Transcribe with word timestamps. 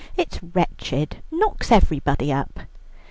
"It's 0.17 0.41
wretched, 0.41 1.17
knocks 1.29 1.71
everybody 1.71 2.33
up." 2.33 2.61